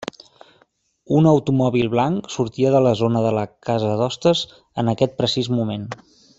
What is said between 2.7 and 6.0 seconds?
de la zona de la casa d'hostes en aquest precís moment.